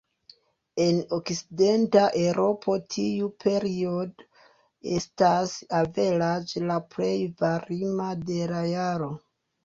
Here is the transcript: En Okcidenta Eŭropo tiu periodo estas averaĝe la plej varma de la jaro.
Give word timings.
En 0.83 0.99
Okcidenta 1.15 2.05
Eŭropo 2.21 2.77
tiu 2.93 3.27
periodo 3.43 4.25
estas 4.95 5.53
averaĝe 5.81 6.63
la 6.71 6.79
plej 6.95 7.11
varma 7.43 8.09
de 8.31 8.39
la 8.53 8.63
jaro. 8.71 9.11